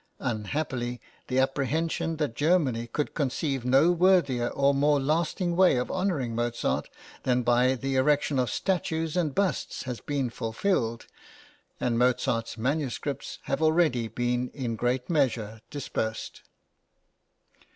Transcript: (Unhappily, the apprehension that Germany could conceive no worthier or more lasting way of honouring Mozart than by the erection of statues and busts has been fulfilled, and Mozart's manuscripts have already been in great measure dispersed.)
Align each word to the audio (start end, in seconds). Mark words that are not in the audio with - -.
(Unhappily, 0.17 0.99
the 1.27 1.37
apprehension 1.37 2.15
that 2.17 2.33
Germany 2.33 2.87
could 2.87 3.13
conceive 3.13 3.63
no 3.63 3.91
worthier 3.91 4.47
or 4.47 4.73
more 4.73 4.99
lasting 4.99 5.55
way 5.55 5.77
of 5.77 5.91
honouring 5.91 6.33
Mozart 6.33 6.89
than 7.21 7.43
by 7.43 7.75
the 7.75 7.97
erection 7.97 8.39
of 8.39 8.49
statues 8.49 9.15
and 9.15 9.35
busts 9.35 9.83
has 9.83 10.01
been 10.01 10.31
fulfilled, 10.31 11.05
and 11.79 11.99
Mozart's 11.99 12.57
manuscripts 12.57 13.37
have 13.43 13.61
already 13.61 14.07
been 14.07 14.49
in 14.55 14.75
great 14.75 15.07
measure 15.07 15.61
dispersed.) 15.69 16.41